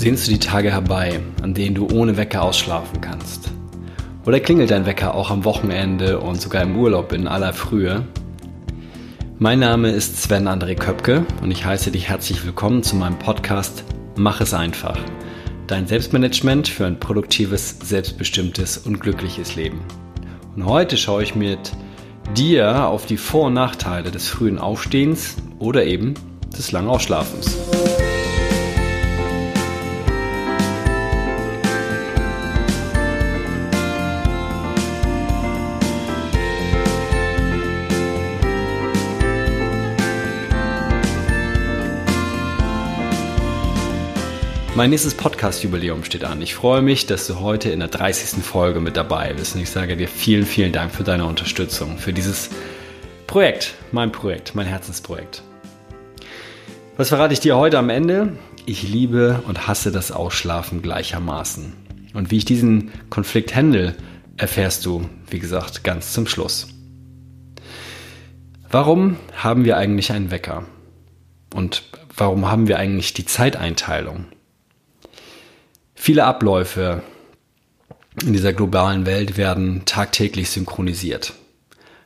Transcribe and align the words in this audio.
Sehnst 0.00 0.26
du 0.26 0.32
die 0.32 0.38
Tage 0.38 0.72
herbei, 0.72 1.20
an 1.42 1.52
denen 1.52 1.74
du 1.74 1.86
ohne 1.86 2.16
Wecker 2.16 2.42
ausschlafen 2.42 3.02
kannst? 3.02 3.50
Oder 4.24 4.40
klingelt 4.40 4.70
dein 4.70 4.86
Wecker 4.86 5.14
auch 5.14 5.30
am 5.30 5.44
Wochenende 5.44 6.20
und 6.20 6.40
sogar 6.40 6.62
im 6.62 6.74
Urlaub 6.74 7.12
in 7.12 7.28
aller 7.28 7.52
Frühe? 7.52 8.06
Mein 9.38 9.58
Name 9.58 9.90
ist 9.90 10.22
Sven 10.22 10.48
André 10.48 10.74
Köpke 10.74 11.26
und 11.42 11.50
ich 11.50 11.66
heiße 11.66 11.90
dich 11.90 12.08
herzlich 12.08 12.46
willkommen 12.46 12.82
zu 12.82 12.96
meinem 12.96 13.18
Podcast 13.18 13.84
Mach 14.16 14.40
es 14.40 14.54
einfach. 14.54 14.98
Dein 15.66 15.86
Selbstmanagement 15.86 16.66
für 16.66 16.86
ein 16.86 16.98
produktives, 16.98 17.76
selbstbestimmtes 17.84 18.78
und 18.78 19.00
glückliches 19.00 19.54
Leben. 19.54 19.80
Und 20.56 20.64
heute 20.64 20.96
schaue 20.96 21.24
ich 21.24 21.34
mit 21.34 21.72
dir 22.34 22.86
auf 22.86 23.04
die 23.04 23.18
Vor- 23.18 23.48
und 23.48 23.52
Nachteile 23.54 24.10
des 24.10 24.28
frühen 24.28 24.58
Aufstehens 24.58 25.36
oder 25.58 25.84
eben 25.84 26.14
des 26.56 26.72
langen 26.72 26.88
Ausschlafens. 26.88 27.58
Mein 44.80 44.88
nächstes 44.88 45.12
Podcast-Jubiläum 45.12 46.04
steht 46.04 46.24
an. 46.24 46.40
Ich 46.40 46.54
freue 46.54 46.80
mich, 46.80 47.04
dass 47.04 47.26
du 47.26 47.40
heute 47.40 47.68
in 47.68 47.80
der 47.80 47.90
30. 47.90 48.42
Folge 48.42 48.80
mit 48.80 48.96
dabei 48.96 49.34
bist. 49.34 49.54
Und 49.54 49.60
ich 49.60 49.68
sage 49.68 49.94
dir 49.94 50.08
vielen, 50.08 50.46
vielen 50.46 50.72
Dank 50.72 50.94
für 50.94 51.04
deine 51.04 51.26
Unterstützung, 51.26 51.98
für 51.98 52.14
dieses 52.14 52.48
Projekt, 53.26 53.74
mein 53.92 54.10
Projekt, 54.10 54.54
mein 54.54 54.64
Herzensprojekt. 54.64 55.42
Was 56.96 57.10
verrate 57.10 57.34
ich 57.34 57.40
dir 57.40 57.58
heute 57.58 57.78
am 57.78 57.90
Ende? 57.90 58.38
Ich 58.64 58.82
liebe 58.82 59.42
und 59.46 59.66
hasse 59.66 59.92
das 59.92 60.12
Ausschlafen 60.12 60.80
gleichermaßen. 60.80 61.74
Und 62.14 62.30
wie 62.30 62.38
ich 62.38 62.46
diesen 62.46 62.90
Konflikt 63.10 63.54
handle, 63.54 63.94
erfährst 64.38 64.86
du, 64.86 65.10
wie 65.28 65.40
gesagt, 65.40 65.84
ganz 65.84 66.14
zum 66.14 66.26
Schluss. 66.26 66.68
Warum 68.70 69.18
haben 69.36 69.66
wir 69.66 69.76
eigentlich 69.76 70.10
einen 70.10 70.30
Wecker? 70.30 70.64
Und 71.52 71.82
warum 72.16 72.50
haben 72.50 72.66
wir 72.66 72.78
eigentlich 72.78 73.12
die 73.12 73.26
Zeiteinteilung? 73.26 74.24
Viele 76.02 76.24
Abläufe 76.24 77.02
in 78.24 78.32
dieser 78.32 78.54
globalen 78.54 79.04
Welt 79.04 79.36
werden 79.36 79.82
tagtäglich 79.84 80.48
synchronisiert. 80.48 81.34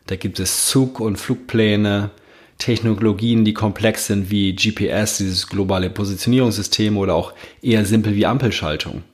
Da 0.08 0.16
gibt 0.16 0.40
es 0.40 0.66
Zug- 0.66 0.98
und 0.98 1.14
Flugpläne, 1.14 2.10
Technologien, 2.58 3.44
die 3.44 3.54
komplex 3.54 4.08
sind 4.08 4.32
wie 4.32 4.56
GPS, 4.56 5.18
dieses 5.18 5.46
globale 5.46 5.90
Positionierungssystem 5.90 6.96
oder 6.96 7.14
auch 7.14 7.34
eher 7.62 7.84
simpel 7.84 8.16
wie 8.16 8.26
Ampelschaltung. 8.26 9.04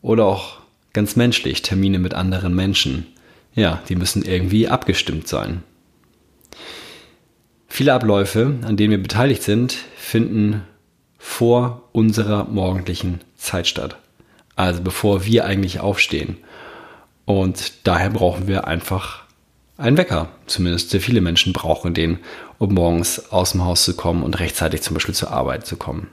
Oder 0.00 0.24
auch 0.24 0.58
ganz 0.92 1.14
menschlich, 1.14 1.62
Termine 1.62 2.00
mit 2.00 2.12
anderen 2.12 2.56
Menschen. 2.56 3.06
Ja, 3.54 3.84
die 3.88 3.94
müssen 3.94 4.24
irgendwie 4.24 4.66
abgestimmt 4.66 5.28
sein. 5.28 5.62
Viele 7.68 7.92
Abläufe, 7.92 8.56
an 8.62 8.76
denen 8.76 8.90
wir 8.90 9.02
beteiligt 9.02 9.44
sind, 9.44 9.76
finden 9.94 10.62
vor 11.24 11.88
unserer 11.92 12.46
morgendlichen 12.46 13.20
Zeit 13.36 13.68
statt. 13.68 13.96
Also 14.56 14.82
bevor 14.82 15.24
wir 15.24 15.44
eigentlich 15.44 15.78
aufstehen. 15.78 16.38
Und 17.26 17.86
daher 17.86 18.10
brauchen 18.10 18.48
wir 18.48 18.66
einfach 18.66 19.22
einen 19.76 19.96
Wecker. 19.96 20.30
Zumindest 20.46 20.90
sehr 20.90 21.00
viele 21.00 21.20
Menschen 21.20 21.52
brauchen 21.52 21.94
den, 21.94 22.18
um 22.58 22.74
morgens 22.74 23.30
aus 23.30 23.52
dem 23.52 23.64
Haus 23.64 23.84
zu 23.84 23.94
kommen 23.94 24.24
und 24.24 24.40
rechtzeitig 24.40 24.82
zum 24.82 24.94
Beispiel 24.94 25.14
zur 25.14 25.30
Arbeit 25.30 25.64
zu 25.64 25.76
kommen. 25.76 26.08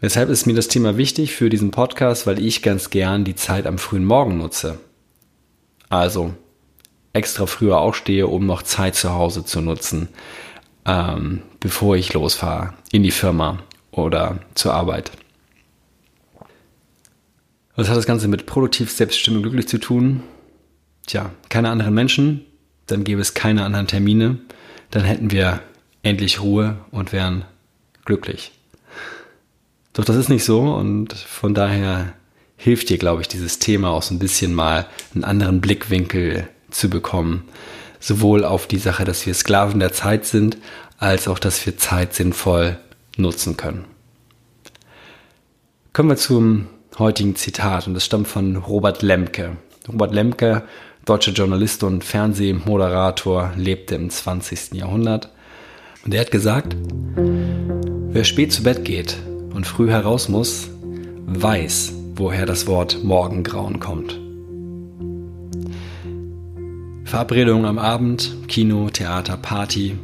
Weshalb 0.00 0.30
ist 0.30 0.46
mir 0.46 0.54
das 0.54 0.68
Thema 0.68 0.96
wichtig 0.96 1.34
für 1.34 1.50
diesen 1.50 1.70
Podcast, 1.70 2.26
weil 2.26 2.38
ich 2.38 2.62
ganz 2.62 2.88
gern 2.88 3.24
die 3.24 3.36
Zeit 3.36 3.66
am 3.66 3.76
frühen 3.76 4.06
Morgen 4.06 4.38
nutze. 4.38 4.78
Also 5.90 6.32
extra 7.12 7.44
früher 7.44 7.78
aufstehe, 7.78 8.26
um 8.26 8.46
noch 8.46 8.62
Zeit 8.62 8.94
zu 8.94 9.12
Hause 9.12 9.44
zu 9.44 9.60
nutzen, 9.60 10.08
ähm, 10.86 11.42
bevor 11.60 11.96
ich 11.96 12.12
losfahre 12.12 12.74
in 12.92 13.02
die 13.02 13.10
Firma 13.10 13.58
oder 13.90 14.38
zur 14.54 14.74
Arbeit. 14.74 15.10
Was 17.76 17.88
hat 17.88 17.96
das 17.96 18.06
Ganze 18.06 18.28
mit 18.28 18.46
produktiv, 18.46 18.92
selbstbestimmt 18.92 19.38
und 19.38 19.42
glücklich 19.42 19.68
zu 19.68 19.78
tun? 19.78 20.22
Tja, 21.06 21.30
keine 21.48 21.70
anderen 21.70 21.94
Menschen, 21.94 22.44
dann 22.86 23.04
gäbe 23.04 23.20
es 23.20 23.34
keine 23.34 23.64
anderen 23.64 23.86
Termine, 23.86 24.38
dann 24.90 25.04
hätten 25.04 25.30
wir 25.30 25.60
endlich 26.02 26.40
Ruhe 26.40 26.78
und 26.90 27.12
wären 27.12 27.44
glücklich. 28.04 28.52
Doch 29.92 30.04
das 30.04 30.16
ist 30.16 30.28
nicht 30.28 30.44
so 30.44 30.60
und 30.74 31.12
von 31.12 31.54
daher 31.54 32.12
hilft 32.56 32.88
dir, 32.88 32.98
glaube 32.98 33.22
ich, 33.22 33.28
dieses 33.28 33.58
Thema 33.58 33.90
auch 33.90 34.02
so 34.02 34.14
ein 34.14 34.18
bisschen 34.18 34.54
mal 34.54 34.86
einen 35.14 35.24
anderen 35.24 35.60
Blickwinkel 35.60 36.48
zu 36.70 36.88
bekommen. 36.88 37.44
Sowohl 38.04 38.44
auf 38.44 38.66
die 38.66 38.76
Sache, 38.76 39.06
dass 39.06 39.24
wir 39.24 39.32
Sklaven 39.32 39.80
der 39.80 39.94
Zeit 39.94 40.26
sind, 40.26 40.58
als 40.98 41.26
auch, 41.26 41.38
dass 41.38 41.64
wir 41.64 41.78
Zeit 41.78 42.12
sinnvoll 42.12 42.76
nutzen 43.16 43.56
können. 43.56 43.86
Kommen 45.94 46.10
wir 46.10 46.16
zum 46.18 46.66
heutigen 46.98 47.34
Zitat 47.34 47.86
und 47.86 47.94
das 47.94 48.04
stammt 48.04 48.28
von 48.28 48.56
Robert 48.56 49.00
Lemke. 49.00 49.56
Robert 49.88 50.12
Lemke, 50.12 50.64
deutscher 51.06 51.32
Journalist 51.32 51.82
und 51.82 52.04
Fernsehmoderator, 52.04 53.52
lebte 53.56 53.94
im 53.94 54.10
20. 54.10 54.74
Jahrhundert. 54.74 55.30
Und 56.04 56.12
er 56.12 56.20
hat 56.20 56.30
gesagt, 56.30 56.76
wer 57.16 58.24
spät 58.24 58.52
zu 58.52 58.64
Bett 58.64 58.84
geht 58.84 59.16
und 59.54 59.66
früh 59.66 59.88
heraus 59.88 60.28
muss, 60.28 60.68
weiß, 61.24 61.94
woher 62.16 62.44
das 62.44 62.66
Wort 62.66 63.02
Morgengrauen 63.02 63.80
kommt. 63.80 64.23
Verabredungen 67.14 67.64
am 67.64 67.78
Abend, 67.78 68.48
Kino, 68.48 68.90
Theater, 68.90 69.36
Party 69.36 69.96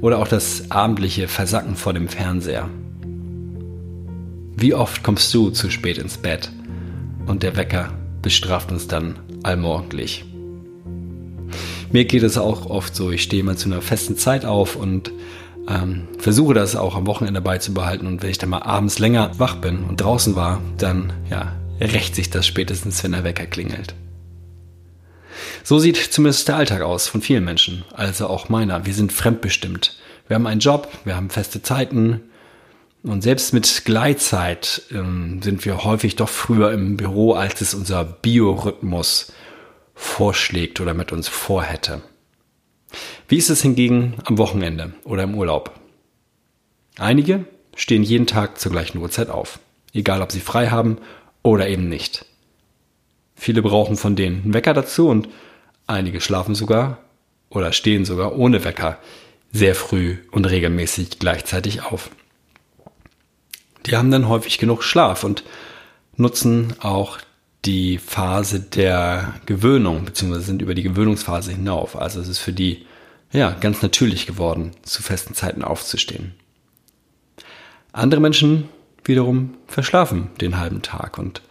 oder 0.00 0.18
auch 0.18 0.28
das 0.28 0.70
abendliche 0.70 1.26
Versacken 1.26 1.74
vor 1.74 1.92
dem 1.92 2.06
Fernseher. 2.06 2.70
Wie 4.56 4.72
oft 4.72 5.02
kommst 5.02 5.34
du 5.34 5.50
zu 5.50 5.70
spät 5.70 5.98
ins 5.98 6.18
Bett 6.18 6.52
und 7.26 7.42
der 7.42 7.56
Wecker 7.56 7.92
bestraft 8.22 8.70
uns 8.70 8.86
dann 8.86 9.18
allmorgendlich? 9.42 10.24
Mir 11.90 12.04
geht 12.04 12.22
es 12.22 12.38
auch 12.38 12.66
oft 12.66 12.94
so, 12.94 13.10
ich 13.10 13.24
stehe 13.24 13.42
mal 13.42 13.56
zu 13.56 13.68
einer 13.68 13.82
festen 13.82 14.16
Zeit 14.16 14.44
auf 14.44 14.76
und 14.76 15.10
ähm, 15.68 16.06
versuche 16.18 16.54
das 16.54 16.76
auch 16.76 16.94
am 16.94 17.08
Wochenende 17.08 17.40
beizubehalten 17.40 18.06
und 18.06 18.22
wenn 18.22 18.30
ich 18.30 18.38
dann 18.38 18.50
mal 18.50 18.62
abends 18.62 19.00
länger 19.00 19.32
wach 19.38 19.56
bin 19.56 19.82
und 19.82 20.00
draußen 20.00 20.36
war, 20.36 20.60
dann 20.78 21.12
ja, 21.28 21.56
rächt 21.80 22.14
sich 22.14 22.30
das 22.30 22.46
spätestens, 22.46 23.02
wenn 23.02 23.10
der 23.10 23.24
Wecker 23.24 23.46
klingelt. 23.46 23.96
So 25.62 25.78
sieht 25.78 25.96
zumindest 25.96 26.48
der 26.48 26.56
Alltag 26.56 26.82
aus 26.82 27.08
von 27.08 27.22
vielen 27.22 27.44
Menschen, 27.44 27.84
also 27.94 28.26
auch 28.26 28.48
meiner. 28.48 28.86
Wir 28.86 28.94
sind 28.94 29.12
fremdbestimmt. 29.12 29.98
Wir 30.28 30.36
haben 30.36 30.46
einen 30.46 30.60
Job, 30.60 30.88
wir 31.04 31.16
haben 31.16 31.30
feste 31.30 31.62
Zeiten, 31.62 32.22
und 33.02 33.22
selbst 33.22 33.54
mit 33.54 33.84
Gleitzeit 33.84 34.82
ähm, 34.90 35.40
sind 35.42 35.64
wir 35.64 35.84
häufig 35.84 36.16
doch 36.16 36.28
früher 36.28 36.72
im 36.72 36.96
Büro, 36.96 37.32
als 37.32 37.60
es 37.60 37.72
unser 37.72 38.04
Biorhythmus 38.04 39.32
vorschlägt 39.94 40.80
oder 40.80 40.92
mit 40.92 41.10
uns 41.12 41.28
vorhätte. 41.28 42.02
Wie 43.28 43.38
ist 43.38 43.48
es 43.48 43.62
hingegen 43.62 44.16
am 44.24 44.36
Wochenende 44.38 44.92
oder 45.04 45.22
im 45.22 45.34
Urlaub? 45.34 45.78
Einige 46.98 47.46
stehen 47.74 48.02
jeden 48.02 48.26
Tag 48.26 48.60
zur 48.60 48.72
gleichen 48.72 48.98
Uhrzeit 48.98 49.30
auf, 49.30 49.60
egal 49.94 50.20
ob 50.20 50.32
sie 50.32 50.40
frei 50.40 50.68
haben 50.68 50.98
oder 51.42 51.68
eben 51.68 51.88
nicht. 51.88 52.26
Viele 53.34 53.62
brauchen 53.62 53.96
von 53.96 54.16
denen 54.16 54.42
einen 54.42 54.54
Wecker 54.54 54.74
dazu 54.74 55.08
und 55.08 55.28
einige 55.90 56.20
schlafen 56.20 56.54
sogar 56.54 56.98
oder 57.48 57.72
stehen 57.72 58.04
sogar 58.04 58.36
ohne 58.36 58.64
Wecker 58.64 58.98
sehr 59.52 59.74
früh 59.74 60.18
und 60.30 60.44
regelmäßig 60.44 61.18
gleichzeitig 61.18 61.82
auf 61.82 62.10
die 63.86 63.96
haben 63.96 64.10
dann 64.10 64.28
häufig 64.28 64.58
genug 64.58 64.82
Schlaf 64.82 65.24
und 65.24 65.44
nutzen 66.16 66.74
auch 66.80 67.18
die 67.64 67.98
Phase 67.98 68.60
der 68.60 69.34
Gewöhnung, 69.46 70.04
beziehungsweise 70.04 70.46
sind 70.46 70.62
über 70.62 70.74
die 70.74 70.82
Gewöhnungsphase 70.82 71.52
hinauf. 71.52 71.96
Also 71.96 72.20
es 72.20 72.28
ist 72.28 72.38
für 72.38 72.52
die 72.52 72.86
ja 73.32 73.50
ganz 73.52 73.82
natürlich 73.82 74.26
geworden, 74.26 74.72
zu 74.82 75.02
festen 75.02 75.34
Zeiten 75.34 75.62
aufzustehen. 75.62 76.34
Andere 77.92 78.20
Menschen 78.20 78.68
wiederum 79.04 79.54
verschlafen 79.66 80.30
den 80.40 80.58
halben 80.58 80.82
Tag 80.82 81.18
und 81.18 81.42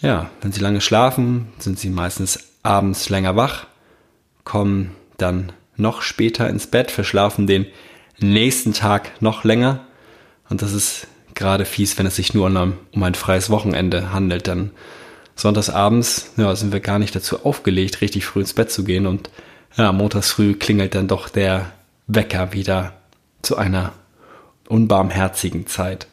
ja, 0.00 0.30
wenn 0.42 0.52
sie 0.52 0.60
lange 0.60 0.80
schlafen, 0.80 1.48
sind 1.58 1.78
sie 1.78 1.88
meistens 1.88 2.53
abends 2.64 3.08
länger 3.08 3.36
wach, 3.36 3.68
kommen 4.42 4.96
dann 5.16 5.52
noch 5.76 6.02
später 6.02 6.48
ins 6.48 6.66
Bett, 6.66 6.90
verschlafen 6.90 7.46
den 7.46 7.66
nächsten 8.18 8.72
Tag 8.72 9.22
noch 9.22 9.44
länger 9.44 9.86
und 10.48 10.62
das 10.62 10.72
ist 10.72 11.06
gerade 11.34 11.64
fies, 11.64 11.98
wenn 11.98 12.06
es 12.06 12.16
sich 12.16 12.34
nur 12.34 12.46
um 12.46 13.02
ein 13.02 13.14
freies 13.14 13.50
Wochenende 13.50 14.12
handelt. 14.12 14.46
Dann 14.46 14.70
sonntagsabends 15.34 16.32
ja, 16.36 16.54
sind 16.54 16.72
wir 16.72 16.80
gar 16.80 16.98
nicht 16.98 17.14
dazu 17.14 17.44
aufgelegt, 17.44 18.00
richtig 18.00 18.24
früh 18.24 18.40
ins 18.40 18.54
Bett 18.54 18.70
zu 18.70 18.84
gehen. 18.84 19.06
Und 19.06 19.30
ja, 19.76 19.92
montags 19.92 20.30
früh 20.30 20.54
klingelt 20.54 20.94
dann 20.94 21.08
doch 21.08 21.28
der 21.28 21.72
Wecker 22.06 22.52
wieder 22.52 22.94
zu 23.42 23.56
einer 23.56 23.92
unbarmherzigen 24.68 25.66
Zeit. 25.66 26.06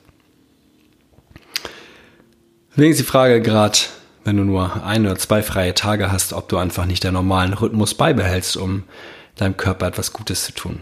Deswegen 2.72 2.92
ist 2.92 3.00
die 3.00 3.04
Frage 3.04 3.42
gerade, 3.42 3.78
wenn 4.24 4.38
du 4.38 4.44
nur 4.44 4.84
ein 4.86 5.06
oder 5.06 5.18
zwei 5.18 5.42
freie 5.42 5.74
Tage 5.74 6.12
hast, 6.12 6.34
ob 6.34 6.50
du 6.50 6.58
einfach 6.58 6.86
nicht 6.86 7.04
den 7.04 7.14
normalen 7.14 7.54
Rhythmus 7.54 7.96
beibehältst, 7.96 8.58
um 8.58 8.84
deinem 9.36 9.58
Körper 9.58 9.88
etwas 9.88 10.14
Gutes 10.14 10.46
zu 10.46 10.54
tun. 10.54 10.82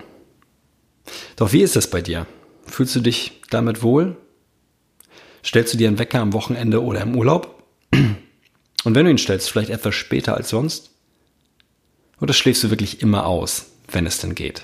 Doch 1.36 1.53
wie 1.53 1.62
ist 1.62 1.75
das 1.75 1.89
bei 1.89 2.01
dir? 2.01 2.25
Fühlst 2.65 2.95
du 2.95 3.00
dich 3.00 3.41
damit 3.50 3.81
wohl? 3.81 4.18
Stellst 5.44 5.74
du 5.74 5.77
dir 5.77 5.88
einen 5.88 6.00
Wecker 6.00 6.19
am 6.19 6.33
Wochenende 6.33 6.83
oder 6.83 7.01
im 7.01 7.15
Urlaub? 7.15 7.63
Und 7.94 8.95
wenn 8.95 9.06
du 9.06 9.12
ihn 9.12 9.18
stellst, 9.18 9.50
vielleicht 9.50 9.69
etwas 9.69 9.95
später 9.95 10.36
als 10.36 10.50
sonst? 10.50 10.91
Oder 12.21 12.33
schläfst 12.33 12.63
du 12.63 12.69
wirklich 12.69 13.01
immer 13.01 13.25
aus, 13.25 13.68
wenn 13.88 14.06
es 14.06 14.19
denn 14.19 14.36
geht? 14.36 14.63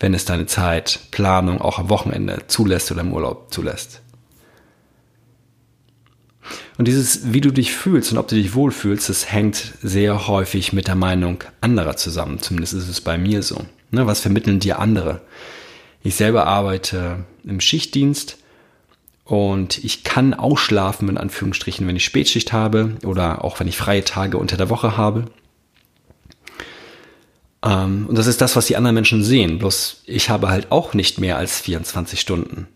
Wenn 0.00 0.14
es 0.14 0.24
deine 0.24 0.46
Zeit, 0.46 1.00
Planung 1.10 1.60
auch 1.60 1.78
am 1.78 1.88
Wochenende 1.88 2.42
zulässt 2.46 2.90
oder 2.90 3.02
im 3.02 3.12
Urlaub 3.12 3.52
zulässt? 3.52 4.00
Und 6.76 6.88
dieses, 6.88 7.32
wie 7.32 7.40
du 7.40 7.52
dich 7.52 7.72
fühlst 7.72 8.10
und 8.12 8.18
ob 8.18 8.28
du 8.28 8.34
dich 8.34 8.54
wohlfühlst, 8.54 9.08
das 9.08 9.30
hängt 9.30 9.74
sehr 9.82 10.26
häufig 10.26 10.72
mit 10.72 10.88
der 10.88 10.96
Meinung 10.96 11.44
anderer 11.60 11.96
zusammen. 11.96 12.40
Zumindest 12.40 12.74
ist 12.74 12.88
es 12.88 13.00
bei 13.00 13.16
mir 13.16 13.42
so. 13.42 13.64
Ne, 13.90 14.06
was 14.06 14.20
vermitteln 14.20 14.58
dir 14.58 14.80
andere? 14.80 15.20
Ich 16.02 16.16
selber 16.16 16.46
arbeite 16.46 17.24
im 17.44 17.60
Schichtdienst 17.60 18.38
und 19.24 19.82
ich 19.84 20.02
kann 20.02 20.34
ausschlafen, 20.34 21.08
in 21.08 21.16
Anführungsstrichen, 21.16 21.86
wenn 21.86 21.96
ich 21.96 22.04
Spätschicht 22.04 22.52
habe 22.52 22.96
oder 23.04 23.44
auch 23.44 23.60
wenn 23.60 23.68
ich 23.68 23.76
freie 23.76 24.04
Tage 24.04 24.36
unter 24.36 24.56
der 24.56 24.68
Woche 24.68 24.96
habe. 24.96 25.26
Ähm, 27.64 28.06
und 28.08 28.18
das 28.18 28.26
ist 28.26 28.40
das, 28.40 28.56
was 28.56 28.66
die 28.66 28.76
anderen 28.76 28.94
Menschen 28.94 29.22
sehen. 29.22 29.58
Bloß 29.58 30.02
ich 30.06 30.28
habe 30.28 30.48
halt 30.48 30.72
auch 30.72 30.92
nicht 30.92 31.20
mehr 31.20 31.38
als 31.38 31.60
24 31.60 32.20
Stunden. 32.20 32.66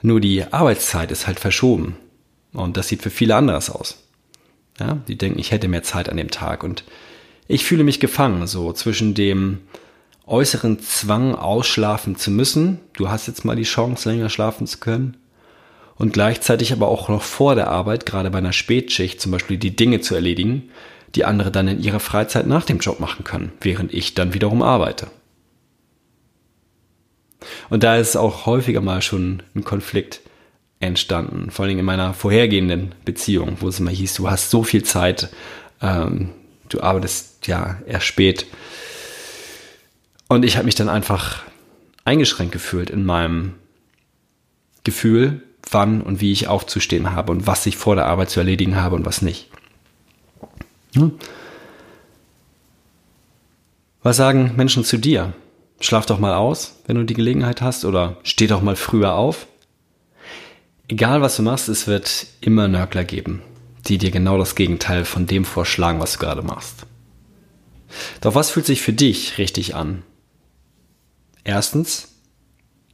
Nur 0.00 0.20
die 0.20 0.44
Arbeitszeit 0.52 1.10
ist 1.10 1.26
halt 1.26 1.40
verschoben. 1.40 1.96
Und 2.54 2.76
das 2.76 2.88
sieht 2.88 3.02
für 3.02 3.10
viele 3.10 3.36
anders 3.36 3.68
aus. 3.68 3.98
Ja, 4.80 4.98
die 5.06 5.18
denken, 5.18 5.38
ich 5.38 5.50
hätte 5.50 5.68
mehr 5.68 5.82
Zeit 5.82 6.08
an 6.08 6.16
dem 6.16 6.30
Tag. 6.30 6.64
Und 6.64 6.84
ich 7.46 7.64
fühle 7.64 7.84
mich 7.84 8.00
gefangen, 8.00 8.46
so 8.46 8.72
zwischen 8.72 9.14
dem 9.14 9.60
äußeren 10.26 10.80
Zwang, 10.80 11.34
ausschlafen 11.34 12.16
zu 12.16 12.30
müssen. 12.30 12.80
Du 12.94 13.10
hast 13.10 13.26
jetzt 13.26 13.44
mal 13.44 13.56
die 13.56 13.64
Chance, 13.64 14.08
länger 14.08 14.30
schlafen 14.30 14.66
zu 14.66 14.78
können. 14.78 15.16
Und 15.96 16.12
gleichzeitig 16.12 16.72
aber 16.72 16.88
auch 16.88 17.08
noch 17.08 17.22
vor 17.22 17.54
der 17.54 17.68
Arbeit, 17.68 18.06
gerade 18.06 18.30
bei 18.30 18.38
einer 18.38 18.52
Spätschicht, 18.52 19.20
zum 19.20 19.30
Beispiel 19.30 19.58
die 19.58 19.76
Dinge 19.76 20.00
zu 20.00 20.14
erledigen, 20.14 20.70
die 21.14 21.24
andere 21.24 21.52
dann 21.52 21.68
in 21.68 21.80
ihrer 21.80 22.00
Freizeit 22.00 22.46
nach 22.46 22.64
dem 22.64 22.78
Job 22.78 22.98
machen 22.98 23.22
können, 23.24 23.52
während 23.60 23.94
ich 23.94 24.14
dann 24.14 24.34
wiederum 24.34 24.62
arbeite. 24.62 25.08
Und 27.70 27.82
da 27.84 27.96
ist 27.96 28.16
auch 28.16 28.46
häufiger 28.46 28.80
mal 28.80 29.02
schon 29.02 29.42
ein 29.54 29.62
Konflikt 29.62 30.20
entstanden, 30.86 31.50
vor 31.50 31.64
allem 31.64 31.78
in 31.78 31.84
meiner 31.84 32.14
vorhergehenden 32.14 32.94
Beziehung, 33.04 33.56
wo 33.60 33.68
es 33.68 33.80
immer 33.80 33.90
hieß, 33.90 34.14
du 34.14 34.30
hast 34.30 34.50
so 34.50 34.62
viel 34.62 34.82
Zeit, 34.82 35.28
ähm, 35.80 36.30
du 36.68 36.80
arbeitest 36.80 37.46
ja 37.46 37.78
erst 37.86 38.06
spät. 38.06 38.46
Und 40.28 40.44
ich 40.44 40.56
habe 40.56 40.66
mich 40.66 40.74
dann 40.74 40.88
einfach 40.88 41.42
eingeschränkt 42.04 42.52
gefühlt 42.52 42.90
in 42.90 43.04
meinem 43.04 43.54
Gefühl, 44.84 45.42
wann 45.70 46.02
und 46.02 46.20
wie 46.20 46.32
ich 46.32 46.48
aufzustehen 46.48 47.12
habe 47.12 47.32
und 47.32 47.46
was 47.46 47.66
ich 47.66 47.76
vor 47.76 47.94
der 47.94 48.06
Arbeit 48.06 48.30
zu 48.30 48.40
erledigen 48.40 48.76
habe 48.76 48.96
und 48.96 49.06
was 49.06 49.22
nicht. 49.22 49.50
Hm? 50.94 51.12
Was 54.02 54.16
sagen 54.16 54.52
Menschen 54.56 54.84
zu 54.84 54.98
dir? 54.98 55.32
Schlaf 55.80 56.06
doch 56.06 56.18
mal 56.18 56.34
aus, 56.34 56.80
wenn 56.86 56.96
du 56.96 57.04
die 57.04 57.14
Gelegenheit 57.14 57.62
hast, 57.62 57.84
oder 57.84 58.18
steh 58.22 58.46
doch 58.46 58.62
mal 58.62 58.76
früher 58.76 59.14
auf. 59.14 59.46
Egal 60.88 61.22
was 61.22 61.36
du 61.36 61.42
machst, 61.42 61.68
es 61.68 61.86
wird 61.86 62.26
immer 62.40 62.68
Nörgler 62.68 63.04
geben, 63.04 63.42
die 63.86 63.96
dir 63.96 64.10
genau 64.10 64.36
das 64.36 64.54
Gegenteil 64.54 65.04
von 65.04 65.26
dem 65.26 65.44
vorschlagen, 65.44 66.00
was 66.00 66.14
du 66.14 66.18
gerade 66.18 66.42
machst. 66.42 66.86
Doch 68.20 68.34
was 68.34 68.50
fühlt 68.50 68.66
sich 68.66 68.82
für 68.82 68.92
dich 68.92 69.38
richtig 69.38 69.74
an? 69.74 70.02
Erstens, 71.42 72.14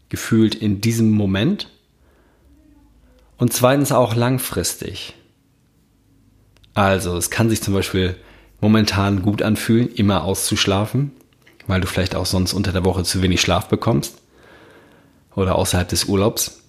gefühlt 0.08 0.54
in 0.54 0.80
diesem 0.80 1.10
Moment. 1.10 1.68
Und 3.38 3.52
zweitens 3.52 3.90
auch 3.90 4.14
langfristig. 4.14 5.14
Also 6.74 7.16
es 7.16 7.30
kann 7.30 7.50
sich 7.50 7.62
zum 7.62 7.74
Beispiel 7.74 8.16
momentan 8.60 9.22
gut 9.22 9.42
anfühlen, 9.42 9.88
immer 9.88 10.24
auszuschlafen, 10.24 11.12
weil 11.66 11.80
du 11.80 11.86
vielleicht 11.86 12.14
auch 12.14 12.26
sonst 12.26 12.52
unter 12.52 12.72
der 12.72 12.84
Woche 12.84 13.02
zu 13.02 13.22
wenig 13.22 13.40
Schlaf 13.40 13.68
bekommst 13.68 14.18
oder 15.34 15.56
außerhalb 15.56 15.88
des 15.88 16.04
Urlaubs. 16.04 16.59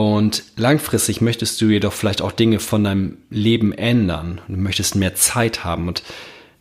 Und 0.00 0.44
langfristig 0.56 1.20
möchtest 1.20 1.60
du 1.60 1.66
jedoch 1.66 1.92
vielleicht 1.92 2.22
auch 2.22 2.32
Dinge 2.32 2.58
von 2.58 2.82
deinem 2.84 3.18
Leben 3.28 3.74
ändern. 3.74 4.40
Du 4.48 4.56
möchtest 4.56 4.94
mehr 4.94 5.14
Zeit 5.14 5.62
haben 5.62 5.88
und 5.88 6.02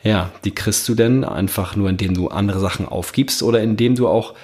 ja, 0.03 0.33
die 0.43 0.51
kriegst 0.51 0.89
du 0.89 0.93
denn 0.93 1.23
einfach 1.23 1.77
nur, 1.77 1.89
indem 1.89 2.13
du 2.13 2.27
andere 2.27 2.59
Sachen 2.59 2.85
aufgibst 2.85 3.41
oder 3.41 3.63
indem 3.63 3.95
du 3.95 4.09
auch 4.09 4.35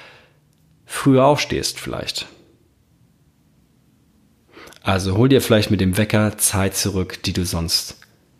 früher 0.85 1.25
aufstehst 1.25 1.77
vielleicht. 1.77 2.27
Also 4.81 5.17
hol 5.17 5.27
dir 5.27 5.41
vielleicht 5.41 5.71
mit 5.71 5.81
dem 5.81 5.97
Wecker 5.97 6.37
Zeit 6.37 6.77
zurück, 6.77 7.21
die 7.21 7.33
du 7.33 7.43
sonst 7.43 7.97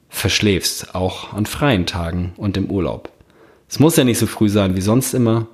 verschläfst, 0.08 0.96
auch 0.96 1.34
an 1.34 1.48
freien 1.48 1.86
Tagen 1.86 2.32
und 2.38 2.56
im 2.56 2.72
Urlaub. 2.72 3.12
Es 3.68 3.80
muss 3.80 3.98
ja 3.98 4.06
nicht 4.06 4.20
so 4.20 4.26
früh 4.26 4.48
sein 4.48 4.78
wie 4.78 4.82
sonst 4.82 5.16
immer, 5.16 5.48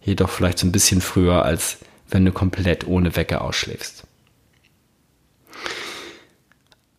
jedoch 0.00 0.30
vielleicht 0.30 0.58
so 0.60 0.66
ein 0.66 0.72
bisschen 0.72 1.02
früher, 1.02 1.44
als 1.44 1.76
wenn 2.08 2.24
du 2.24 2.32
komplett 2.32 2.86
ohne 2.86 3.16
Wecker 3.16 3.42
ausschläfst. 3.42 4.05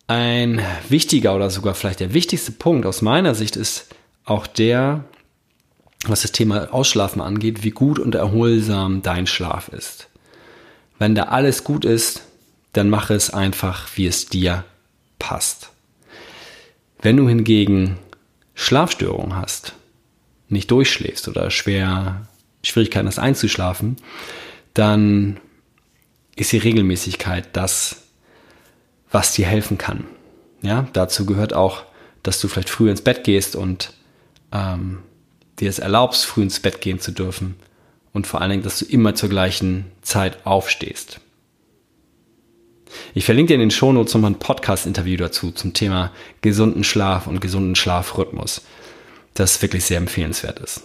Ein 0.08 0.62
wichtiger 0.88 1.36
oder 1.36 1.50
sogar 1.50 1.74
vielleicht 1.74 2.00
der 2.00 2.14
wichtigste 2.14 2.50
Punkt 2.50 2.86
aus 2.86 3.02
meiner 3.02 3.34
Sicht 3.34 3.56
ist 3.56 3.94
auch 4.24 4.46
der, 4.46 5.04
was 6.06 6.22
das 6.22 6.32
Thema 6.32 6.72
Ausschlafen 6.72 7.20
angeht, 7.20 7.62
wie 7.62 7.70
gut 7.70 7.98
und 7.98 8.14
erholsam 8.14 9.02
dein 9.02 9.26
Schlaf 9.26 9.68
ist. 9.68 10.08
Wenn 10.98 11.14
da 11.14 11.24
alles 11.24 11.62
gut 11.62 11.84
ist, 11.84 12.22
dann 12.72 12.88
mache 12.88 13.12
es 13.12 13.34
einfach, 13.34 13.86
wie 13.96 14.06
es 14.06 14.26
dir 14.26 14.64
passt. 15.18 15.70
Wenn 17.02 17.18
du 17.18 17.28
hingegen 17.28 17.98
Schlafstörungen 18.54 19.36
hast, 19.36 19.74
nicht 20.48 20.70
durchschläfst 20.70 21.28
oder 21.28 21.50
schwer 21.50 22.26
Schwierigkeiten 22.62 23.08
hast 23.08 23.18
einzuschlafen, 23.18 23.96
dann 24.72 25.38
ist 26.34 26.52
die 26.52 26.58
Regelmäßigkeit 26.58 27.54
das, 27.54 28.07
was 29.10 29.32
dir 29.32 29.46
helfen 29.46 29.78
kann. 29.78 30.04
Ja, 30.62 30.88
dazu 30.92 31.24
gehört 31.26 31.52
auch, 31.52 31.84
dass 32.22 32.40
du 32.40 32.48
vielleicht 32.48 32.70
früh 32.70 32.90
ins 32.90 33.02
Bett 33.02 33.24
gehst 33.24 33.56
und 33.56 33.92
ähm, 34.52 34.98
dir 35.60 35.68
es 35.68 35.78
erlaubst, 35.78 36.26
früh 36.26 36.42
ins 36.42 36.60
Bett 36.60 36.80
gehen 36.80 37.00
zu 37.00 37.12
dürfen. 37.12 37.56
Und 38.12 38.26
vor 38.26 38.40
allen 38.40 38.50
Dingen, 38.50 38.62
dass 38.62 38.78
du 38.78 38.84
immer 38.86 39.14
zur 39.14 39.28
gleichen 39.28 39.86
Zeit 40.02 40.44
aufstehst. 40.44 41.20
Ich 43.14 43.24
verlinke 43.24 43.48
dir 43.48 43.54
in 43.54 43.60
den 43.60 43.70
Shownotes 43.70 44.14
nochmal 44.14 44.32
ein 44.32 44.38
Podcast-Interview 44.38 45.16
dazu 45.18 45.52
zum 45.52 45.74
Thema 45.74 46.10
gesunden 46.40 46.84
Schlaf 46.84 47.26
und 47.26 47.40
gesunden 47.40 47.76
Schlafrhythmus, 47.76 48.62
das 49.34 49.60
wirklich 49.60 49.84
sehr 49.84 49.98
empfehlenswert 49.98 50.58
ist. 50.58 50.82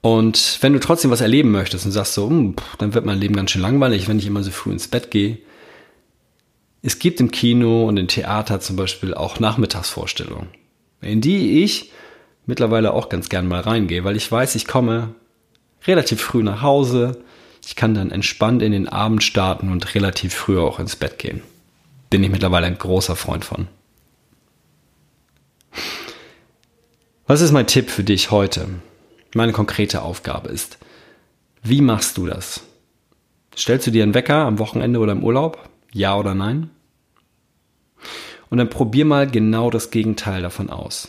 Und 0.00 0.58
wenn 0.60 0.72
du 0.72 0.80
trotzdem 0.80 1.10
was 1.10 1.20
erleben 1.20 1.50
möchtest 1.50 1.84
und 1.84 1.92
sagst 1.92 2.14
so, 2.14 2.28
hm, 2.28 2.54
dann 2.78 2.94
wird 2.94 3.04
mein 3.04 3.18
Leben 3.18 3.34
ganz 3.34 3.50
schön 3.50 3.62
langweilig, 3.62 4.08
wenn 4.08 4.18
ich 4.18 4.26
immer 4.26 4.42
so 4.42 4.50
früh 4.50 4.72
ins 4.72 4.88
Bett 4.88 5.10
gehe, 5.10 5.38
es 6.82 6.98
gibt 6.98 7.20
im 7.20 7.30
Kino 7.30 7.86
und 7.86 7.96
im 7.96 8.06
Theater 8.06 8.60
zum 8.60 8.76
Beispiel 8.76 9.12
auch 9.12 9.40
Nachmittagsvorstellungen, 9.40 10.48
in 11.00 11.20
die 11.20 11.64
ich 11.64 11.90
mittlerweile 12.46 12.92
auch 12.92 13.08
ganz 13.08 13.28
gern 13.28 13.48
mal 13.48 13.60
reingehe, 13.60 14.04
weil 14.04 14.16
ich 14.16 14.30
weiß, 14.30 14.54
ich 14.54 14.66
komme 14.66 15.14
relativ 15.86 16.20
früh 16.20 16.42
nach 16.42 16.62
Hause, 16.62 17.22
ich 17.66 17.76
kann 17.76 17.94
dann 17.94 18.10
entspannt 18.10 18.62
in 18.62 18.72
den 18.72 18.88
Abend 18.88 19.22
starten 19.22 19.70
und 19.70 19.94
relativ 19.94 20.34
früh 20.34 20.58
auch 20.58 20.78
ins 20.78 20.96
Bett 20.96 21.18
gehen. 21.18 21.42
Bin 22.08 22.22
ich 22.22 22.30
mittlerweile 22.30 22.66
ein 22.66 22.78
großer 22.78 23.16
Freund 23.16 23.44
von. 23.44 23.68
Was 27.26 27.42
ist 27.42 27.52
mein 27.52 27.66
Tipp 27.66 27.90
für 27.90 28.04
dich 28.04 28.30
heute? 28.30 28.68
Meine 29.34 29.52
konkrete 29.52 30.02
Aufgabe 30.02 30.48
ist, 30.48 30.78
wie 31.62 31.80
machst 31.80 32.16
du 32.16 32.26
das? 32.26 32.62
Stellst 33.56 33.86
du 33.86 33.90
dir 33.90 34.02
einen 34.02 34.14
Wecker 34.14 34.44
am 34.44 34.58
Wochenende 34.58 35.00
oder 35.00 35.12
im 35.12 35.24
Urlaub? 35.24 35.68
Ja 35.92 36.16
oder 36.16 36.34
nein? 36.34 36.70
Und 38.50 38.58
dann 38.58 38.70
probier 38.70 39.04
mal 39.04 39.30
genau 39.30 39.70
das 39.70 39.90
Gegenteil 39.90 40.42
davon 40.42 40.70
aus. 40.70 41.08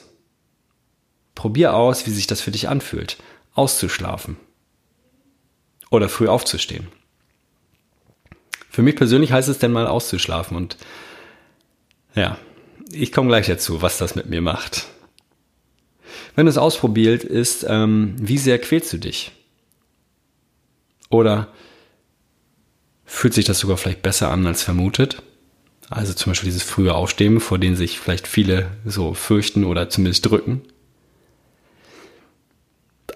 Probier 1.36 1.74
aus, 1.74 2.06
wie 2.06 2.12
sich 2.12 2.28
das 2.28 2.42
für 2.42 2.52
dich 2.52 2.68
anfühlt, 2.68 3.18
auszuschlafen 3.54 4.38
oder 5.90 6.10
früh 6.10 6.28
aufzustehen. 6.28 6.88
Für 8.70 8.82
mich 8.82 8.96
persönlich 8.96 9.32
heißt 9.32 9.50
es 9.50 9.60
denn 9.60 9.72
mal 9.72 9.88
auszuschlafen 9.88 10.58
und 10.58 10.78
ja, 12.16 12.38
ich 12.92 13.12
komme 13.12 13.30
gleich 13.30 13.48
dazu, 13.48 13.82
was 13.82 13.98
das 13.98 14.16
mit 14.16 14.30
mir 14.30 14.42
macht. 14.42 14.88
Wenn 16.36 16.46
du 16.46 16.50
es 16.50 16.58
ausprobiert, 16.58 17.24
ist, 17.24 17.66
ähm, 17.68 18.16
wie 18.18 18.38
sehr 18.38 18.60
quälst 18.60 18.94
du 18.94 18.98
dich? 18.98 19.32
Oder 21.10 21.50
fühlt 23.06 23.34
sich 23.34 23.46
das 23.46 23.60
sogar 23.60 23.78
vielleicht 23.78 24.02
besser 24.02 24.32
an 24.32 24.46
als 24.46 24.64
vermutet? 24.64 25.22
Also 25.90 26.14
zum 26.14 26.32
Beispiel 26.32 26.48
dieses 26.50 26.64
frühe 26.64 26.94
Aufstehen, 26.94 27.40
vor 27.40 27.58
dem 27.58 27.76
sich 27.76 28.00
vielleicht 28.00 28.28
viele 28.28 28.68
so 28.86 29.14
fürchten 29.14 29.64
oder 29.64 29.90
zumindest 29.90 30.30
drücken. 30.30 30.62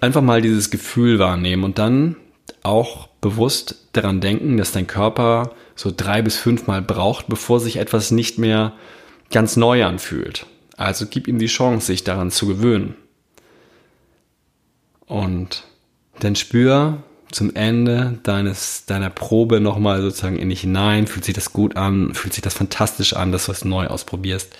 Einfach 0.00 0.22
mal 0.22 0.42
dieses 0.42 0.70
Gefühl 0.70 1.18
wahrnehmen 1.18 1.62
und 1.62 1.78
dann 1.78 2.16
auch 2.62 3.06
bewusst 3.20 3.86
daran 3.92 4.20
denken, 4.20 4.56
dass 4.56 4.72
dein 4.72 4.86
Körper 4.86 5.54
so 5.76 5.92
drei 5.96 6.20
bis 6.20 6.36
fünfmal 6.36 6.82
braucht, 6.82 7.28
bevor 7.28 7.60
sich 7.60 7.76
etwas 7.76 8.10
nicht 8.10 8.38
mehr 8.38 8.72
ganz 9.30 9.56
neu 9.56 9.84
anfühlt. 9.84 10.46
Also 10.76 11.06
gib 11.08 11.28
ihm 11.28 11.38
die 11.38 11.46
Chance, 11.46 11.86
sich 11.86 12.04
daran 12.04 12.30
zu 12.30 12.46
gewöhnen. 12.46 12.96
Und 15.06 15.64
dann 16.20 16.36
spür 16.36 17.02
zum 17.30 17.54
Ende 17.54 18.18
deines, 18.22 18.86
deiner 18.86 19.10
Probe 19.10 19.60
nochmal 19.60 20.00
sozusagen 20.00 20.38
in 20.38 20.50
dich 20.50 20.62
hinein. 20.62 21.06
Fühlt 21.06 21.24
sich 21.24 21.34
das 21.34 21.52
gut 21.52 21.76
an? 21.76 22.14
Fühlt 22.14 22.32
sich 22.32 22.42
das 22.42 22.54
fantastisch 22.54 23.14
an, 23.14 23.32
dass 23.32 23.46
du 23.46 23.52
es 23.52 23.64
neu 23.64 23.86
ausprobierst? 23.86 24.56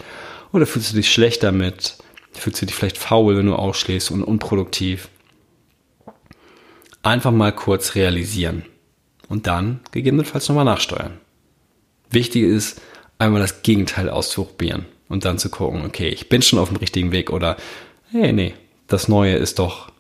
Oder 0.52 0.66
fühlst 0.66 0.92
du 0.92 0.96
dich 0.96 1.12
schlecht 1.12 1.42
damit? 1.42 1.96
Fühlst 2.32 2.60
du 2.60 2.66
dich 2.66 2.74
vielleicht 2.74 2.98
faul, 2.98 3.36
wenn 3.36 3.46
du 3.46 3.54
ausschläfst 3.54 4.10
und 4.10 4.24
unproduktiv? 4.24 5.08
Einfach 7.02 7.30
mal 7.30 7.52
kurz 7.52 7.94
realisieren 7.94 8.64
und 9.28 9.46
dann 9.46 9.80
gegebenenfalls 9.92 10.48
nochmal 10.48 10.64
nachsteuern. 10.64 11.18
Wichtig 12.10 12.42
ist, 12.44 12.80
einmal 13.18 13.40
das 13.40 13.62
Gegenteil 13.62 14.08
auszuprobieren 14.08 14.86
und 15.08 15.24
dann 15.24 15.38
zu 15.38 15.48
gucken, 15.48 15.84
okay, 15.84 16.08
ich 16.08 16.28
bin 16.28 16.42
schon 16.42 16.58
auf 16.58 16.68
dem 16.68 16.78
richtigen 16.78 17.12
Weg 17.12 17.30
oder 17.30 17.56
hey, 18.10 18.32
nee, 18.32 18.54
das 18.86 19.08
Neue 19.08 19.36
ist 19.36 19.58
doch 19.58 19.92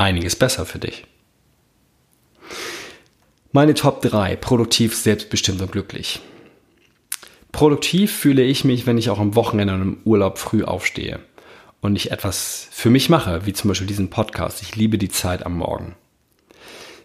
einiges 0.00 0.34
besser 0.34 0.66
für 0.66 0.78
dich. 0.78 1.04
Meine 3.52 3.74
Top 3.74 4.00
3, 4.02 4.36
produktiv, 4.36 4.96
selbstbestimmt 4.96 5.60
und 5.60 5.72
glücklich. 5.72 6.20
Produktiv 7.52 8.12
fühle 8.16 8.42
ich 8.42 8.64
mich, 8.64 8.86
wenn 8.86 8.96
ich 8.96 9.10
auch 9.10 9.18
am 9.18 9.34
Wochenende 9.34 9.74
und 9.74 9.82
im 9.82 9.98
Urlaub 10.04 10.38
früh 10.38 10.64
aufstehe 10.64 11.20
und 11.80 11.96
ich 11.96 12.12
etwas 12.12 12.68
für 12.70 12.90
mich 12.90 13.08
mache, 13.08 13.44
wie 13.44 13.52
zum 13.52 13.68
Beispiel 13.68 13.88
diesen 13.88 14.08
Podcast. 14.08 14.62
Ich 14.62 14.76
liebe 14.76 14.98
die 14.98 15.08
Zeit 15.08 15.44
am 15.44 15.58
Morgen. 15.58 15.96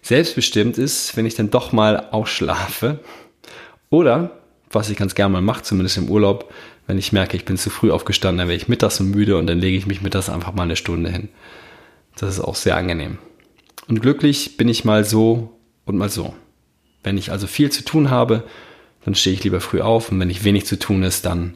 Selbstbestimmt 0.01 0.77
ist, 0.77 1.17
wenn 1.17 1.25
ich 1.25 1.35
dann 1.35 1.49
doch 1.49 1.71
mal 1.71 2.09
ausschlafe 2.11 2.99
oder, 3.89 4.39
was 4.71 4.89
ich 4.89 4.97
ganz 4.97 5.15
gerne 5.15 5.33
mal 5.33 5.41
mache, 5.41 5.63
zumindest 5.63 5.97
im 5.97 6.09
Urlaub, 6.09 6.53
wenn 6.85 6.99
ich 6.99 7.11
merke, 7.11 7.35
ich 7.35 7.45
bin 7.45 7.57
zu 7.57 7.71
früh 7.71 7.89
aufgestanden, 7.89 8.37
dann 8.37 8.47
werde 8.47 8.61
ich 8.61 8.67
mittags 8.67 8.97
so 8.97 9.03
müde 9.03 9.37
und 9.37 9.47
dann 9.47 9.59
lege 9.59 9.77
ich 9.77 9.87
mich 9.87 10.01
mittags 10.01 10.29
einfach 10.29 10.53
mal 10.53 10.63
eine 10.63 10.75
Stunde 10.75 11.09
hin. 11.09 11.29
Das 12.17 12.29
ist 12.35 12.39
auch 12.39 12.55
sehr 12.55 12.77
angenehm. 12.77 13.17
Und 13.87 14.01
glücklich 14.01 14.57
bin 14.57 14.67
ich 14.67 14.85
mal 14.85 15.03
so 15.03 15.57
und 15.85 15.97
mal 15.97 16.09
so. 16.09 16.33
Wenn 17.03 17.17
ich 17.17 17.31
also 17.31 17.47
viel 17.47 17.71
zu 17.71 17.83
tun 17.83 18.09
habe, 18.09 18.43
dann 19.03 19.15
stehe 19.15 19.35
ich 19.35 19.43
lieber 19.43 19.61
früh 19.61 19.81
auf 19.81 20.11
und 20.11 20.19
wenn 20.19 20.29
ich 20.29 20.43
wenig 20.43 20.65
zu 20.65 20.79
tun 20.79 21.03
ist, 21.03 21.25
dann 21.25 21.53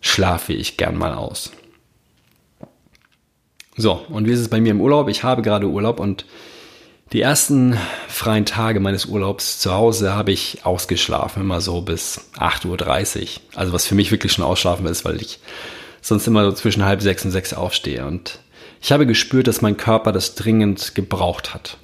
schlafe 0.00 0.52
ich 0.52 0.76
gern 0.76 0.96
mal 0.96 1.14
aus. 1.14 1.50
So, 3.76 4.04
und 4.08 4.26
wie 4.26 4.32
ist 4.32 4.40
es 4.40 4.48
bei 4.48 4.60
mir 4.60 4.70
im 4.70 4.80
Urlaub? 4.80 5.08
Ich 5.08 5.24
habe 5.24 5.42
gerade 5.42 5.66
Urlaub 5.66 5.98
und 5.98 6.24
die 7.12 7.20
ersten 7.20 7.76
freien 8.08 8.46
Tage 8.46 8.80
meines 8.80 9.06
Urlaubs 9.06 9.58
zu 9.58 9.72
Hause 9.72 10.14
habe 10.14 10.32
ich 10.32 10.64
ausgeschlafen, 10.64 11.42
immer 11.42 11.60
so 11.60 11.80
bis 11.80 12.30
8.30 12.36 13.22
Uhr. 13.22 13.28
Also 13.54 13.72
was 13.72 13.86
für 13.86 13.94
mich 13.94 14.10
wirklich 14.10 14.32
schon 14.32 14.44
ausschlafen 14.44 14.86
ist, 14.86 15.04
weil 15.04 15.20
ich 15.20 15.40
sonst 16.00 16.26
immer 16.26 16.44
so 16.44 16.52
zwischen 16.52 16.84
halb 16.84 17.02
sechs 17.02 17.24
und 17.24 17.30
sechs 17.30 17.52
aufstehe. 17.52 18.06
Und 18.06 18.38
ich 18.84 18.92
habe 18.92 19.06
gespürt, 19.06 19.46
dass 19.46 19.62
mein 19.62 19.78
Körper 19.78 20.12
das 20.12 20.34
dringend 20.34 20.94
gebraucht 20.94 21.54
hat. 21.54 21.78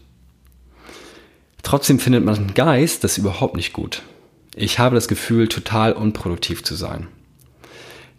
Trotzdem 1.63 1.99
findet 1.99 2.27
mein 2.27 2.53
Geist 2.53 3.05
das 3.05 3.17
überhaupt 3.17 3.57
nicht 3.57 3.73
gut. 3.73 4.03
Ich 4.55 4.79
habe 4.79 4.97
das 4.97 5.09
Gefühl, 5.09 5.49
total 5.49 5.95
unproduktiv 5.95 6.63
zu 6.63 6.75
sein. 6.75 7.07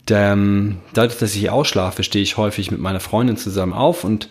Denn 0.10 0.80
dadurch, 0.94 1.20
dass 1.20 1.36
ich 1.36 1.52
ausschlafe, 1.52 2.02
stehe 2.02 2.24
ich 2.24 2.38
häufig 2.38 2.72
mit 2.72 2.80
meiner 2.80 3.00
Freundin 3.00 3.38
zusammen 3.38 3.74
auf 3.74 4.04
und 4.04 4.30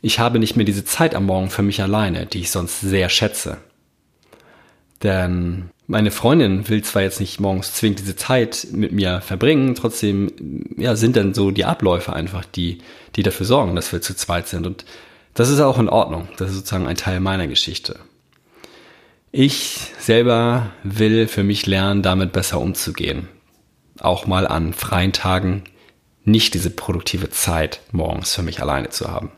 ich 0.00 0.18
habe 0.18 0.40
nicht 0.40 0.56
mehr 0.56 0.66
diese 0.66 0.84
Zeit 0.84 1.14
am 1.14 1.26
Morgen 1.26 1.48
für 1.48 1.62
mich 1.62 1.80
alleine, 1.80 2.26
die 2.26 2.40
ich 2.40 2.50
sonst 2.50 2.80
sehr 2.80 3.08
schätze. 3.08 3.58
Denn 5.04 5.70
meine 5.92 6.10
Freundin 6.10 6.68
will 6.70 6.82
zwar 6.82 7.02
jetzt 7.02 7.20
nicht 7.20 7.38
morgens 7.38 7.74
zwingend 7.74 8.00
diese 8.00 8.16
Zeit 8.16 8.66
mit 8.72 8.92
mir 8.92 9.20
verbringen, 9.20 9.74
trotzdem 9.74 10.64
ja, 10.78 10.96
sind 10.96 11.16
dann 11.16 11.34
so 11.34 11.50
die 11.50 11.66
Abläufe 11.66 12.14
einfach, 12.14 12.46
die, 12.46 12.78
die 13.14 13.22
dafür 13.22 13.44
sorgen, 13.44 13.76
dass 13.76 13.92
wir 13.92 14.00
zu 14.00 14.16
zweit 14.16 14.48
sind. 14.48 14.66
Und 14.66 14.86
das 15.34 15.50
ist 15.50 15.60
auch 15.60 15.78
in 15.78 15.90
Ordnung. 15.90 16.28
Das 16.38 16.48
ist 16.48 16.56
sozusagen 16.56 16.86
ein 16.86 16.96
Teil 16.96 17.20
meiner 17.20 17.46
Geschichte. 17.46 18.00
Ich 19.32 19.92
selber 19.98 20.70
will 20.82 21.28
für 21.28 21.42
mich 21.42 21.66
lernen, 21.66 22.02
damit 22.02 22.32
besser 22.32 22.58
umzugehen. 22.58 23.28
Auch 24.00 24.26
mal 24.26 24.46
an 24.46 24.72
freien 24.72 25.12
Tagen 25.12 25.64
nicht 26.24 26.54
diese 26.54 26.70
produktive 26.70 27.28
Zeit 27.28 27.80
morgens 27.92 28.34
für 28.34 28.42
mich 28.42 28.62
alleine 28.62 28.88
zu 28.88 29.10
haben. 29.10 29.30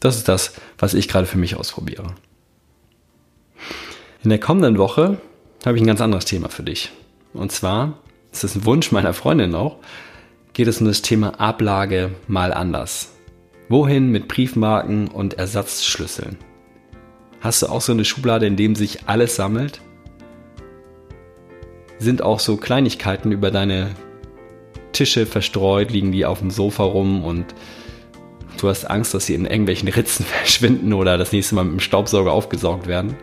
Das 0.00 0.16
ist 0.16 0.28
das, 0.28 0.54
was 0.78 0.94
ich 0.94 1.06
gerade 1.06 1.26
für 1.26 1.38
mich 1.38 1.54
ausprobiere. 1.54 2.14
In 4.24 4.30
der 4.30 4.40
kommenden 4.40 4.78
Woche 4.78 5.20
habe 5.68 5.76
ich 5.76 5.82
ein 5.82 5.86
ganz 5.86 6.00
anderes 6.00 6.24
Thema 6.24 6.48
für 6.48 6.62
dich. 6.62 6.90
Und 7.34 7.52
zwar, 7.52 7.98
das 8.32 8.42
ist 8.42 8.56
ein 8.56 8.64
Wunsch 8.64 8.90
meiner 8.90 9.12
Freundin 9.12 9.54
auch, 9.54 9.76
geht 10.54 10.66
es 10.66 10.80
um 10.80 10.86
das 10.86 11.02
Thema 11.02 11.38
Ablage 11.38 12.10
mal 12.26 12.54
anders. 12.54 13.12
Wohin 13.68 14.10
mit 14.10 14.28
Briefmarken 14.28 15.08
und 15.08 15.34
Ersatzschlüsseln? 15.34 16.38
Hast 17.40 17.60
du 17.60 17.66
auch 17.66 17.82
so 17.82 17.92
eine 17.92 18.06
Schublade, 18.06 18.46
in 18.46 18.56
dem 18.56 18.74
sich 18.74 19.06
alles 19.08 19.36
sammelt? 19.36 19.82
Sind 21.98 22.22
auch 22.22 22.40
so 22.40 22.56
Kleinigkeiten 22.56 23.30
über 23.30 23.50
deine 23.50 23.90
Tische 24.92 25.26
verstreut, 25.26 25.90
liegen 25.90 26.12
die 26.12 26.24
auf 26.24 26.38
dem 26.38 26.50
Sofa 26.50 26.82
rum 26.84 27.22
und 27.22 27.44
du 28.58 28.68
hast 28.68 28.86
Angst, 28.86 29.12
dass 29.12 29.26
sie 29.26 29.34
in 29.34 29.44
irgendwelchen 29.44 29.88
Ritzen 29.88 30.24
verschwinden 30.24 30.94
oder 30.94 31.18
das 31.18 31.32
nächste 31.32 31.56
Mal 31.56 31.64
mit 31.64 31.74
dem 31.74 31.80
Staubsauger 31.80 32.32
aufgesaugt 32.32 32.86
werden? 32.86 33.16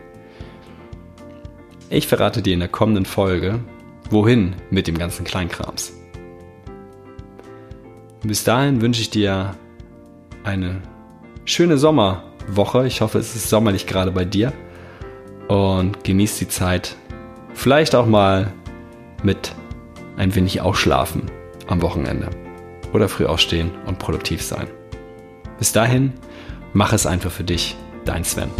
Ich 1.90 2.06
verrate 2.06 2.42
dir 2.42 2.54
in 2.54 2.60
der 2.60 2.68
kommenden 2.68 3.04
Folge, 3.06 3.60
wohin 4.10 4.56
mit 4.70 4.86
dem 4.86 4.98
ganzen 4.98 5.24
Kleinkrams. 5.24 5.92
bis 8.22 8.42
dahin 8.42 8.80
wünsche 8.80 9.00
ich 9.00 9.10
dir 9.10 9.54
eine 10.42 10.82
schöne 11.44 11.78
Sommer- 11.78 12.24
Woche. 12.48 12.86
Ich 12.86 13.00
hoffe, 13.00 13.18
es 13.18 13.34
ist 13.34 13.48
sommerlich 13.48 13.86
gerade 13.86 14.10
bei 14.10 14.24
dir. 14.24 14.52
Und 15.48 16.04
genießt 16.04 16.40
die 16.40 16.48
Zeit. 16.48 16.96
Vielleicht 17.54 17.94
auch 17.94 18.06
mal 18.06 18.52
mit 19.22 19.52
ein 20.16 20.34
wenig 20.34 20.60
Ausschlafen 20.60 21.22
am 21.66 21.82
Wochenende. 21.82 22.30
Oder 22.92 23.08
früh 23.08 23.26
aufstehen 23.26 23.70
und 23.86 23.98
produktiv 23.98 24.42
sein. 24.42 24.66
Bis 25.58 25.72
dahin, 25.72 26.12
mach 26.72 26.92
es 26.92 27.06
einfach 27.06 27.30
für 27.30 27.44
dich. 27.44 27.76
Dein 28.04 28.24
Sven. 28.24 28.50